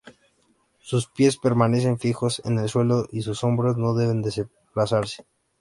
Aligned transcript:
Sus 0.79 1.05
pies 1.05 1.37
permanecen 1.37 1.99
fijos 1.99 2.41
en 2.45 2.57
el 2.57 2.67
suelo 2.69 3.07
y 3.11 3.21
sus 3.21 3.43
hombros 3.43 3.77
no 3.77 3.93
deben 3.93 4.23
desplazarse. 4.23 5.27